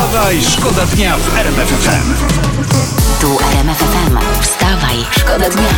Wstawaj, 0.00 0.42
szkoda 0.42 0.86
dnia 0.86 1.16
w 1.16 1.36
RMF 1.38 1.68
FM. 1.68 2.14
Tu 3.20 3.38
RMF 3.52 3.78
FM. 3.78 4.40
Wstawaj, 4.40 4.96
szkoda 5.10 5.50
dnia. 5.50 5.68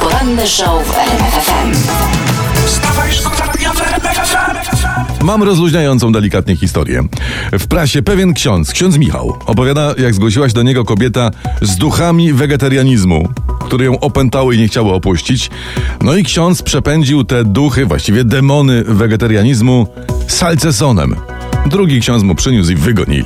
Poranny 0.00 0.46
show 0.46 0.86
w 0.86 0.98
RMF 0.98 1.34
FM. 1.34 1.72
Wstawaj, 2.66 3.12
szkoda 3.12 3.52
dnia 3.52 3.72
w 3.72 3.80
RMF 3.80 4.28
FM. 4.28 5.24
Mam 5.24 5.42
rozluźniającą 5.42 6.12
delikatnie 6.12 6.56
historię. 6.56 7.02
W 7.52 7.66
prasie 7.66 8.02
pewien 8.02 8.34
ksiądz, 8.34 8.72
ksiądz 8.72 8.98
Michał, 8.98 9.36
opowiada, 9.46 9.94
jak 9.98 10.14
zgłosiła 10.14 10.48
się 10.48 10.54
do 10.54 10.62
niego 10.62 10.84
kobieta 10.84 11.30
z 11.62 11.76
duchami 11.76 12.32
wegetarianizmu, 12.32 13.28
które 13.60 13.84
ją 13.84 14.00
opętały 14.00 14.56
i 14.56 14.58
nie 14.58 14.68
chciały 14.68 14.92
opuścić. 14.92 15.50
No 16.00 16.14
i 16.14 16.24
ksiądz 16.24 16.62
przepędził 16.62 17.24
te 17.24 17.44
duchy, 17.44 17.86
właściwie 17.86 18.24
demony 18.24 18.84
wegetarianizmu 18.84 19.86
salcesonem. 20.26 21.16
Drugi 21.66 22.00
ksiądz 22.00 22.22
mu 22.22 22.34
przyniósł 22.34 22.72
i 22.72 22.76
wygonili. 22.76 23.24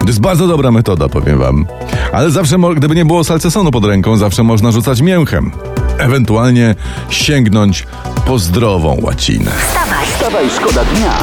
To 0.00 0.06
jest 0.06 0.20
bardzo 0.20 0.46
dobra 0.46 0.70
metoda, 0.70 1.08
powiem 1.08 1.38
wam. 1.38 1.66
Ale 2.12 2.30
zawsze, 2.30 2.56
gdyby 2.76 2.94
nie 2.94 3.04
było 3.04 3.24
salcesonu 3.24 3.70
pod 3.70 3.84
ręką, 3.84 4.16
zawsze 4.16 4.42
można 4.42 4.70
rzucać 4.72 5.00
mięchem. 5.00 5.52
Ewentualnie 5.98 6.74
sięgnąć 7.10 7.86
po 8.26 8.38
zdrową 8.38 8.98
łacinę. 9.02 9.50
Wstawaj, 10.14 10.50
szkoda 10.50 10.84
dnia 10.84 11.18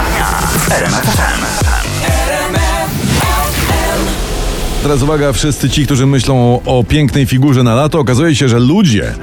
Teraz 4.84 5.02
uwaga, 5.02 5.34
wszyscy 5.34 5.70
ci, 5.70 5.86
którzy 5.86 6.06
myślą 6.06 6.62
o, 6.66 6.80
o 6.80 6.84
pięknej 6.84 7.26
figurze 7.26 7.64
na 7.64 7.76
lato, 7.76 8.00
okazuje 8.00 8.36
się, 8.36 8.50
że 8.50 8.60
ludzie, 8.60 9.14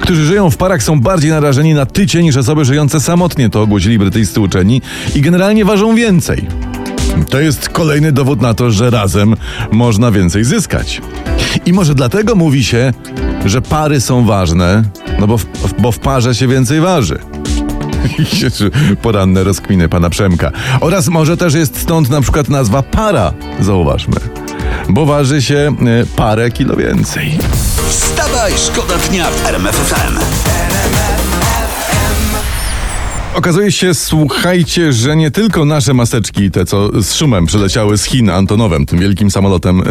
którzy 0.00 0.24
żyją 0.24 0.50
w 0.50 0.56
parach 0.56 0.82
są 0.82 1.00
bardziej 1.00 1.30
narażeni 1.30 1.74
na 1.74 1.86
tycie 1.86 2.22
niż 2.22 2.36
osoby 2.36 2.64
żyjące 2.64 3.00
samotnie, 3.00 3.50
to 3.50 3.62
ogłosili 3.62 3.98
brytyjscy 3.98 4.40
uczeni 4.40 4.82
i 5.14 5.20
generalnie 5.20 5.64
ważą 5.64 5.94
więcej. 5.94 6.46
To 7.28 7.40
jest 7.40 7.68
kolejny 7.68 8.12
dowód 8.12 8.40
na 8.40 8.54
to, 8.54 8.70
że 8.70 8.90
razem 8.90 9.36
można 9.72 10.10
więcej 10.10 10.44
zyskać. 10.44 11.00
I 11.66 11.72
może 11.72 11.94
dlatego 11.94 12.34
mówi 12.34 12.64
się, 12.64 12.92
że 13.44 13.62
pary 13.62 14.00
są 14.00 14.24
ważne, 14.24 14.84
no 15.20 15.26
bo 15.26 15.38
w, 15.38 15.46
bo 15.78 15.92
w 15.92 15.98
parze 15.98 16.34
się 16.34 16.48
więcej 16.48 16.80
waży. 16.80 17.18
Poranne 19.02 19.44
rozkminy 19.44 19.88
pana 19.88 20.10
Przemka. 20.10 20.50
Oraz 20.80 21.08
może 21.08 21.36
też 21.36 21.54
jest 21.54 21.80
stąd 21.80 22.10
na 22.10 22.20
przykład 22.20 22.48
nazwa 22.48 22.82
para, 22.82 23.32
zauważmy. 23.60 24.41
Bo 24.88 25.06
waży 25.06 25.42
się 25.42 25.56
e, 25.56 26.06
parę 26.16 26.50
kilo 26.50 26.76
więcej. 26.76 27.38
Wstawaj, 27.88 28.52
szkoda 28.56 28.94
dnia 28.98 29.30
w 29.30 29.46
RMF 29.46 29.76
FM. 29.76 30.18
Okazuje 33.34 33.72
się, 33.72 33.94
słuchajcie, 33.94 34.92
że 34.92 35.16
nie 35.16 35.30
tylko 35.30 35.64
nasze 35.64 35.94
maseczki, 35.94 36.50
te 36.50 36.64
co 36.64 37.02
z 37.02 37.14
szumem 37.14 37.46
przyleciały 37.46 37.98
z 37.98 38.04
Chin 38.04 38.30
Antonowem, 38.30 38.86
tym 38.86 38.98
wielkim 38.98 39.30
samolotem, 39.30 39.80
e, 39.80 39.84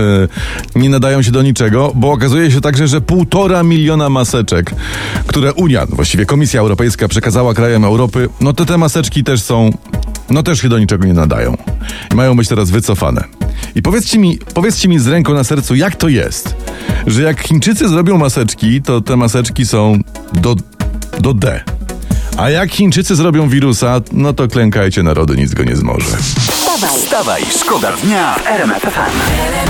nie 0.80 0.90
nadają 0.90 1.22
się 1.22 1.32
do 1.32 1.42
niczego, 1.42 1.92
bo 1.96 2.12
okazuje 2.12 2.52
się 2.52 2.62
także, 2.62 2.88
że 2.88 3.02
półtora 3.02 3.64
miliona 3.64 4.10
maseczek, 4.10 4.72
które 5.28 5.54
Unia, 5.54 5.86
właściwie 5.86 6.26
Komisja 6.26 6.60
Europejska 6.60 7.08
przekazała 7.08 7.54
krajom 7.54 7.86
Europy, 7.86 8.30
no 8.42 8.54
to 8.54 8.66
te 8.66 8.78
maseczki 8.78 9.24
też 9.24 9.42
są, 9.42 9.70
no 10.30 10.44
też 10.44 10.62
się 10.62 10.70
do 10.70 10.80
niczego 10.80 11.06
nie 11.06 11.14
nadają. 11.14 11.58
I 12.12 12.16
mają 12.16 12.36
być 12.36 12.48
teraz 12.48 12.70
wycofane. 12.70 13.41
I 13.76 13.82
powiedzcie 13.82 14.20
mi, 14.20 14.40
powiedzcie 14.54 14.88
mi 14.88 15.00
z 15.00 15.08
ręką 15.08 15.34
na 15.34 15.44
sercu, 15.44 15.76
jak 15.76 15.96
to 15.96 16.08
jest, 16.08 16.56
że 17.08 17.22
jak 17.22 17.42
Chińczycy 17.42 17.90
zrobią 17.90 18.18
maseczki, 18.18 18.82
to 18.82 19.02
te 19.02 19.18
maseczki 19.18 19.66
są 19.66 20.00
do, 20.34 20.56
do 21.20 21.34
D. 21.34 21.64
A 22.38 22.50
jak 22.50 22.72
Chińczycy 22.72 23.16
zrobią 23.16 23.50
wirusa, 23.50 24.02
no 24.12 24.34
to 24.34 24.48
klękajcie 24.48 25.04
narody, 25.04 25.38
nic 25.38 25.54
go 25.54 25.64
nie 25.64 25.76
zmoże. 25.76 26.18
Wstawaj, 26.18 27.00
Wstawaj, 27.00 27.44
szkoda 27.60 27.92
dnia 28.04 28.36
w 28.36 28.48
RMF 28.48 28.82
FM. 28.82 29.62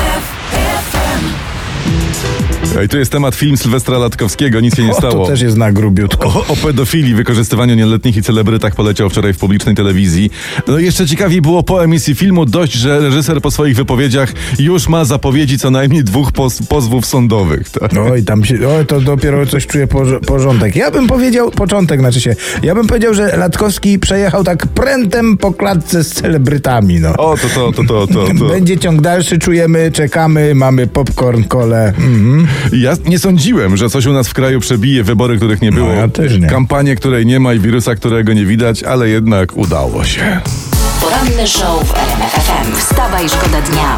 I 2.86 2.88
tu 2.90 2.98
jest 2.98 3.12
temat 3.12 3.36
film 3.36 3.58
Sylwestra 3.58 3.98
Latkowskiego, 3.98 4.60
nic 4.60 4.76
się 4.76 4.84
nie 4.84 4.92
O, 4.92 4.94
stało. 4.94 5.26
to 5.26 5.32
też 5.32 5.42
jest 5.42 5.58
na 5.58 5.72
grubiutko. 5.72 6.28
O, 6.28 6.46
o 6.48 6.56
pedofilii, 6.56 7.16
wykorzystywaniu 7.16 7.76
nieletnich 7.76 8.18
i 8.18 8.22
celebrytach 8.24 8.76
poleciał 8.76 9.10
wczoraj 9.10 9.34
w 9.34 9.38
publicznej 9.38 9.76
telewizji. 9.76 10.32
No 10.68 10.80
i 10.80 10.86
jeszcze 10.86 11.06
ciekawiej 11.08 11.42
było 11.42 11.64
po 11.64 11.84
emisji 11.84 12.16
filmu 12.16 12.46
dość, 12.46 12.74
że 12.74 13.00
reżyser 13.00 13.42
po 13.42 13.52
swoich 13.52 13.76
wypowiedziach 13.76 14.34
już 14.60 14.88
ma 14.90 15.06
zapowiedzi 15.06 15.60
co 15.60 15.72
najmniej 15.72 16.04
dwóch 16.04 16.32
poz 16.32 16.64
pozwów 16.64 17.06
sądowych. 17.06 17.70
Tak? 17.70 17.94
No 17.94 18.16
i 18.16 18.24
tam 18.24 18.46
się, 18.46 18.56
o, 18.68 18.86
to 18.86 19.02
dopiero 19.02 19.46
coś 19.46 19.68
czuje 19.68 19.88
porz- 19.88 20.20
porządek. 20.26 20.76
Ja 20.76 20.92
bym 20.92 21.08
powiedział, 21.08 21.52
początek 21.52 22.00
znaczy 22.00 22.22
się, 22.22 22.36
ja 22.64 22.76
bym 22.76 22.88
powiedział, 22.88 23.14
że 23.14 23.38
Latkowski 23.38 24.00
przejechał 24.00 24.44
tak 24.44 24.68
prętem 24.68 25.38
po 25.38 25.54
klatce 25.54 26.04
z 26.04 26.14
celebrytami, 26.14 27.00
no. 27.00 27.10
O, 27.18 27.36
to, 27.38 27.48
to, 27.56 27.72
to, 27.72 27.84
to, 27.84 28.08
to, 28.08 28.26
to. 28.40 28.46
Będzie 28.54 28.78
ciąg 28.78 29.02
dalszy, 29.02 29.40
czujemy, 29.40 29.92
czekamy, 29.92 30.56
mamy 30.56 30.88
popcorn, 30.88 31.44
kole. 31.44 31.88
Mhm. 31.88 32.48
Ja 32.72 32.94
nie 33.06 33.20
sądziłem, 33.20 33.78
że 33.78 33.90
coś 33.90 34.06
u 34.06 34.14
nas 34.14 34.28
w 34.28 34.34
kraju 34.34 34.60
przebije 34.60 35.04
wybory, 35.04 35.38
których 35.38 35.62
nie 35.62 35.72
było. 35.72 35.88
No, 35.88 35.94
ja 35.94 36.08
też 36.08 36.38
nie. 36.40 36.48
Kampanię, 36.48 36.96
której 36.96 37.26
nie 37.26 37.40
ma 37.40 37.54
i 37.54 37.60
wirusa, 37.60 37.96
którego 37.96 38.34
nie 38.34 38.46
widać, 38.46 38.84
ale 38.84 39.10
jednak 39.10 39.58
udało 39.58 40.04
się. 40.04 40.40
poranny 41.02 41.48
show 41.48 41.88
w 41.88 41.94
RMF 41.96 42.32
FM. 42.32 42.76
Wstawaj, 42.78 43.30
szkoda 43.30 43.62
dnia. 43.62 43.98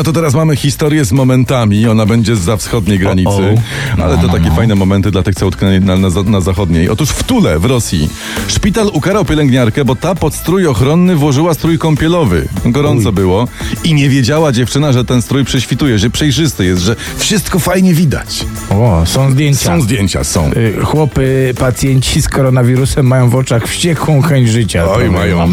No 0.00 0.04
to 0.04 0.12
teraz 0.12 0.34
mamy 0.34 0.56
historię 0.56 1.04
z 1.04 1.12
momentami. 1.12 1.86
Ona 1.88 2.06
będzie 2.06 2.36
za 2.36 2.56
wschodniej 2.56 2.98
granicy. 2.98 3.54
Ale 4.02 4.18
to 4.18 4.28
takie 4.28 4.50
fajne 4.50 4.74
momenty 4.74 5.10
dla 5.10 5.22
tych, 5.22 5.34
co 5.34 5.46
utknęli 5.46 5.80
na, 5.80 5.96
na, 5.96 6.08
na 6.26 6.40
zachodniej. 6.40 6.88
Otóż 6.88 7.08
w 7.10 7.22
Tule, 7.22 7.58
w 7.58 7.64
Rosji, 7.64 8.08
szpital 8.48 8.90
ukarał 8.92 9.24
pielęgniarkę, 9.24 9.84
bo 9.84 9.96
ta 9.96 10.14
pod 10.14 10.34
strój 10.34 10.66
ochronny 10.66 11.16
włożyła 11.16 11.54
strój 11.54 11.78
kąpielowy. 11.78 12.48
Gorąco 12.64 13.12
było. 13.12 13.48
I 13.84 13.94
nie 13.94 14.08
wiedziała 14.08 14.52
dziewczyna, 14.52 14.92
że 14.92 15.04
ten 15.04 15.22
strój 15.22 15.44
prześwituje, 15.44 15.98
że 15.98 16.10
przejrzysty 16.10 16.64
jest, 16.64 16.82
że 16.82 16.96
wszystko 17.16 17.58
fajnie 17.58 17.94
widać. 17.94 18.46
O, 18.70 19.02
są 19.06 19.30
zdjęcia. 19.30 19.64
Są 19.64 19.80
zdjęcia, 19.80 20.24
są. 20.24 20.50
Y, 20.52 20.84
Chłopy, 20.84 21.54
pacjenci 21.58 22.22
z 22.22 22.28
koronawirusem 22.28 23.06
mają 23.06 23.30
w 23.30 23.34
oczach 23.34 23.68
wściekłą 23.68 24.22
chęć 24.22 24.48
życia. 24.48 24.90
Oj, 24.90 25.10
mają. 25.10 25.52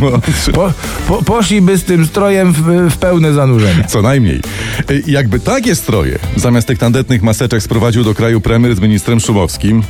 Po, 0.53 0.72
po, 1.07 1.24
poszliby 1.24 1.78
z 1.78 1.84
tym 1.84 2.06
strojem 2.06 2.53
w, 2.53 2.62
w 2.90 2.97
pełne 2.97 3.34
zanurzenie. 3.34 3.84
Co 3.88 4.02
najmniej. 4.02 4.37
Y, 4.92 5.03
Jakby 5.08 5.40
takie 5.40 5.75
stroje 5.75 6.20
zamiast 6.36 6.68
tych 6.68 6.78
tandetnych 6.78 7.24
maseczek 7.24 7.64
sprowadził 7.64 8.03
do 8.03 8.16
kraju 8.16 8.42
premier 8.42 8.75
z 8.75 8.80
ministrem 8.80 9.20
Szumowskim, 9.20 9.84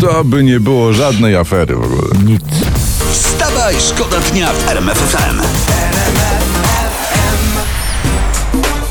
to 0.00 0.24
by 0.24 0.44
nie 0.44 0.60
było 0.60 0.92
żadnej 0.92 1.36
afery 1.36 1.74
w 1.74 1.82
ogóle. 1.82 2.24
Nic. 2.24 2.42
Wstawaj, 3.12 3.74
szkoda 3.80 4.20
dnia 4.20 4.52
w 4.52 4.68
RMF 4.68 5.12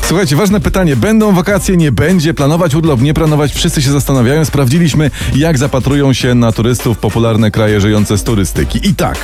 Słuchajcie, 0.08 0.36
ważne 0.36 0.60
pytanie. 0.60 0.96
Będą 0.96 1.32
wakacje, 1.32 1.76
nie 1.76 1.92
będzie? 1.92 2.34
Planować 2.34 2.74
urlop, 2.74 3.00
nie 3.00 3.14
planować? 3.14 3.52
Wszyscy 3.52 3.82
się 3.82 3.90
zastanawiają. 3.90 4.44
Sprawdziliśmy, 4.44 5.10
jak 5.34 5.58
zapatrują 5.58 6.12
się 6.12 6.34
na 6.34 6.52
turystów 6.52 6.98
popularne 6.98 7.50
kraje 7.50 7.80
żyjące 7.80 8.18
z 8.18 8.22
turystyki. 8.22 8.88
I 8.88 8.94
tak, 8.94 9.18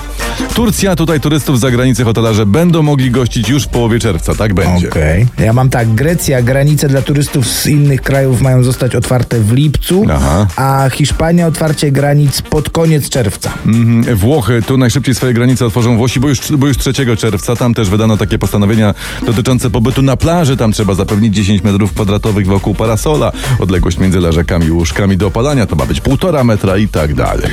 Turcja, 0.55 0.97
tutaj 0.97 1.21
turystów 1.21 1.59
z 1.59 1.61
zagranicy 1.61 2.05
hotelarze 2.05 2.47
będą 2.47 2.83
mogli 2.83 3.11
gościć 3.11 3.49
już 3.49 3.65
w 3.65 3.69
połowie 3.69 3.99
czerwca. 3.99 4.35
Tak 4.35 4.55
będzie. 4.55 4.89
Okej. 4.89 5.27
Ja 5.39 5.53
mam 5.53 5.71
tak, 5.71 5.95
Grecja, 5.95 6.43
granice 6.43 6.89
dla 6.89 7.03
turystów 7.03 7.47
z 7.47 7.67
innych 7.67 8.03
krajów 8.03 8.41
mają 8.41 8.63
zostać 8.63 8.95
otwarte 8.95 9.41
w 9.41 9.53
lipcu, 9.53 10.05
Aha. 10.11 10.47
a 10.57 10.91
Hiszpania 10.91 11.47
otwarcie 11.47 11.93
granic 11.93 12.43
pod 12.43 12.71
koniec 12.71 13.09
czerwca. 13.09 13.53
Mhm. 13.67 14.17
Włochy 14.17 14.63
tu 14.67 14.79
najszybciej 14.79 15.15
swoje 15.15 15.35
granice 15.35 15.67
otworzą 15.67 15.97
Włosi, 15.97 16.21
bo 16.21 16.29
już, 16.29 16.53
bo 16.53 16.67
już 16.67 16.77
3 16.77 16.93
czerwca. 17.17 17.57
Tam 17.57 17.75
też 17.75 17.91
wydano 17.91 18.17
takie 18.17 18.39
postanowienia 18.39 18.95
dotyczące 19.27 19.71
pobytu 19.71 20.03
na 20.03 20.17
plaży. 20.17 20.57
Tam 20.57 20.74
trzeba 20.75 20.95
zapewnić 20.95 21.35
10 21.35 21.63
metrów 21.63 21.93
kwadratowych 21.93 22.47
wokół 22.47 22.75
parasola. 22.75 23.33
Odległość 23.59 23.99
między 23.99 24.21
leżakami 24.21 24.67
i 24.67 24.71
łóżkami 24.71 25.17
do 25.17 25.27
opalania 25.27 25.67
to 25.67 25.77
ma 25.77 25.87
być 25.87 26.01
półtora 26.01 26.45
metra 26.45 26.77
i 26.77 26.89
tak 26.89 27.15
dalej. 27.15 27.51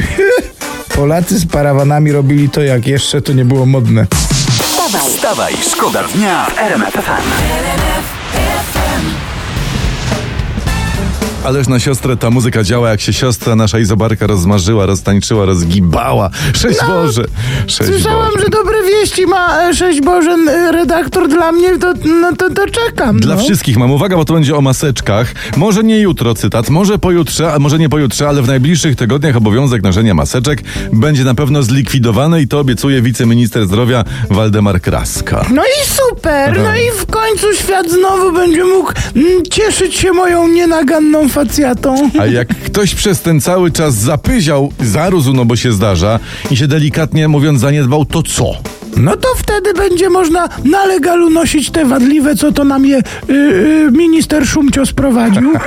Polacy 0.95 1.39
z 1.39 1.45
parawanami 1.45 2.11
robili 2.11 2.49
to, 2.49 2.61
jak 2.61 2.87
jeszcze 2.87 3.21
to 3.21 3.33
nie 3.33 3.45
było 3.45 3.65
modne. 3.65 4.07
Wstawaj, 4.61 5.01
Wstawaj, 5.09 5.53
szkoda 5.71 6.03
dnia 6.03 6.45
w 6.45 6.57
RMF 6.57 6.93
Ależ 11.43 11.67
na 11.67 11.79
siostrę 11.79 12.17
ta 12.17 12.29
muzyka 12.29 12.63
działa, 12.63 12.89
jak 12.89 13.01
się 13.01 13.13
siostra 13.13 13.55
nasza 13.55 13.79
Izobarka 13.79 14.27
rozmarzyła, 14.27 14.85
roztańczyła, 14.85 15.45
rozgibała. 15.45 16.29
Sześć 16.53 16.79
Boże! 16.87 17.23
Sześć 17.67 18.03
Boże. 18.03 18.49
dobre 18.51 18.83
wieści 18.83 19.27
ma 19.27 19.69
e, 19.69 19.73
sześć 19.73 20.01
Bożen 20.01 20.49
e, 20.49 20.71
redaktor 20.71 21.27
dla 21.27 21.51
mnie, 21.51 21.79
to, 21.79 21.93
no, 22.21 22.35
to, 22.35 22.49
to 22.49 22.65
czekam. 22.67 23.19
Dla 23.19 23.35
no. 23.35 23.43
wszystkich 23.43 23.77
mam 23.77 23.91
uwaga, 23.91 24.15
bo 24.15 24.25
to 24.25 24.33
będzie 24.33 24.55
o 24.55 24.61
maseczkach. 24.61 25.33
Może 25.57 25.83
nie 25.83 25.99
jutro 25.99 26.33
cytat, 26.33 26.69
może 26.69 26.97
pojutrze, 26.97 27.53
a 27.53 27.59
może 27.59 27.79
nie 27.79 27.89
pojutrze, 27.89 28.29
ale 28.29 28.41
w 28.41 28.47
najbliższych 28.47 28.95
tygodniach 28.95 29.35
obowiązek 29.35 29.83
noszenia 29.83 30.13
maseczek 30.13 30.63
będzie 30.93 31.23
na 31.23 31.35
pewno 31.35 31.63
zlikwidowany 31.63 32.41
i 32.41 32.47
to 32.47 32.59
obiecuje 32.59 33.01
wiceminister 33.01 33.65
zdrowia 33.65 34.03
Waldemar 34.29 34.81
Kraska. 34.81 35.45
No 35.51 35.63
i 35.63 35.87
super, 35.87 36.57
no 36.63 36.75
i 36.75 36.99
w 36.99 37.05
końcu 37.05 37.53
świat 37.53 37.89
znowu 37.89 38.31
będzie 38.31 38.63
mógł 38.63 38.93
cieszyć 39.51 39.95
się 39.95 40.11
moją 40.11 40.47
nienaganną 40.47 41.29
facjatą. 41.31 42.09
A 42.19 42.25
jak 42.25 42.47
ktoś 42.47 42.95
przez 42.95 43.21
ten 43.21 43.41
cały 43.41 43.71
czas 43.71 43.95
zapyział, 43.95 44.71
zarósł, 44.79 45.33
no 45.33 45.45
bo 45.45 45.55
się 45.55 45.73
zdarza, 45.73 46.19
i 46.51 46.57
się 46.57 46.67
delikatnie 46.67 47.27
mówiąc 47.27 47.61
zaniedbał, 47.61 48.05
to 48.05 48.23
co? 48.23 48.45
No 48.97 49.17
to 49.17 49.27
wtedy 49.37 49.73
będzie 49.73 50.09
można 50.09 50.49
na 50.65 50.85
legalu 50.85 51.29
nosić 51.29 51.71
te 51.71 51.85
wadliwe, 51.85 52.35
co 52.35 52.51
to 52.51 52.63
nam 52.63 52.85
je 52.85 52.97
y, 52.97 53.33
y, 53.33 53.91
minister 53.91 54.47
Szumcio 54.47 54.85
sprowadził. 54.85 55.51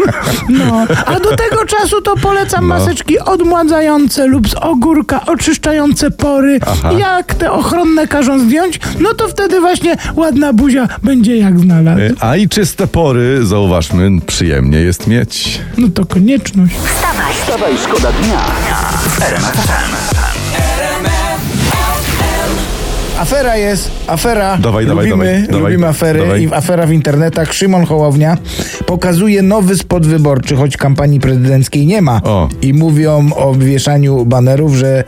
No, 0.48 0.86
a 1.06 1.20
do 1.20 1.36
tego 1.36 1.64
czasu 1.66 2.00
to 2.02 2.16
polecam 2.16 2.68
No. 2.68 2.74
maseczki 2.74 3.18
odmładzające 3.18 4.26
lub 4.26 4.48
z 4.48 4.54
ogórka 4.54 5.26
oczyszczające 5.26 6.10
pory. 6.10 6.58
Aha. 6.66 6.92
Jak 6.98 7.34
te 7.34 7.52
ochronne 7.52 8.06
każą 8.08 8.38
zdjąć, 8.40 8.80
no 9.00 9.14
to 9.14 9.28
wtedy 9.28 9.60
właśnie 9.60 9.96
ładna 10.16 10.52
buzia 10.52 10.88
będzie 11.02 11.36
jak 11.36 11.60
znalazł. 11.60 12.00
Y, 12.00 12.14
A 12.20 12.36
i 12.36 12.48
czyste 12.48 12.86
pory, 12.86 13.46
zauważmy, 13.46 14.10
przyjemnie 14.26 14.78
jest 14.78 15.06
mieć. 15.06 15.60
No 15.78 15.88
to 15.94 16.04
konieczność. 16.06 16.74
Wstawaj, 16.74 17.34
Wstawaj, 17.42 17.72
szkoda 17.84 18.12
dnia 18.12 18.38
FM. 19.18 20.44
Afera 23.19 23.56
jest, 23.56 23.90
afera. 24.06 24.58
Dawaj, 24.58 24.87
dawaj, 24.87 25.06
lubimy, 25.06 25.25
dawaj, 25.26 25.46
dawaj, 25.49 25.61
lubimy 25.72 25.88
afery 25.88 26.20
dawaj. 26.20 26.43
i 26.43 26.55
afera 26.55 26.87
w 26.87 26.93
internetach. 26.93 27.52
Szymon 27.55 27.84
Hołownia 27.87 28.37
pokazuje 28.87 29.43
nowy 29.43 29.76
spot 29.76 30.06
wyborczy, 30.06 30.56
choć 30.56 30.76
kampanii 30.76 31.20
prezydenckiej 31.20 31.87
nie 31.87 32.02
ma. 32.02 32.20
O. 32.25 32.49
I 32.62 32.75
mówią 32.75 33.31
o 33.37 33.49
obwieszaniu 33.50 34.25
banerów, 34.26 34.75
że 34.75 35.05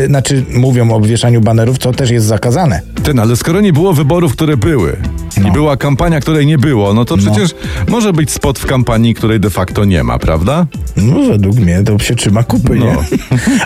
yy, 0.00 0.06
znaczy 0.06 0.44
mówią 0.54 0.90
o 0.90 0.94
obwieszaniu 0.96 1.40
banerów, 1.40 1.78
co 1.78 1.92
też 1.92 2.10
jest 2.10 2.26
zakazane. 2.26 2.80
Ten, 3.02 3.18
ale 3.18 3.36
skoro 3.36 3.60
nie 3.60 3.72
było 3.72 3.92
wyborów, 3.92 4.32
które 4.32 4.56
były 4.56 4.96
i 5.36 5.40
No. 5.40 5.52
była 5.52 5.76
kampania, 5.76 6.20
której 6.20 6.46
nie 6.46 6.58
było, 6.58 6.94
no 6.94 7.04
to 7.04 7.16
przecież 7.16 7.50
może 7.88 8.12
być 8.12 8.30
spot 8.30 8.58
w 8.58 8.66
kampanii, 8.66 9.14
której 9.14 9.40
de 9.40 9.50
facto 9.50 9.84
nie 9.84 10.04
ma, 10.04 10.18
prawda? 10.18 10.66
No 10.96 11.20
według 11.28 11.56
mnie 11.56 11.82
to 11.84 11.98
się 11.98 12.14
trzyma 12.14 12.42
kupy, 12.42 12.78
nie? 12.78 12.92
No. 12.92 13.02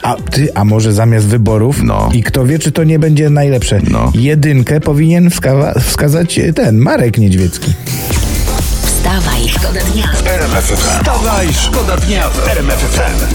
A 0.03 0.15
ty, 0.31 0.49
a 0.55 0.65
może 0.65 0.93
zamiast 0.93 1.27
wyborów 1.27 1.83
No. 1.83 2.09
i 2.13 2.23
kto 2.23 2.45
wie, 2.47 2.59
czy 2.59 2.73
to 2.73 2.85
nie 2.85 2.99
będzie 2.99 3.31
najlepsze. 3.31 3.64
No. 3.91 4.13
Jedynkę 4.15 4.81
powinien 4.81 5.29
wskawa- 5.31 5.81
wskazać 5.81 6.41
ten 6.55 6.79
Marek 6.79 7.19
Niedźwiecki. 7.19 7.73
wstawaj, 8.83 9.49
szkoda 9.49 9.81
dnia. 9.81 10.05
RMF 10.27 10.65
FM. 10.65 10.77
Wstawaj, 10.99 11.49
szkoda 11.55 11.97
dnia 11.97 12.31
w 12.31 12.49
RMF 12.49 12.79
FM. 12.79 13.35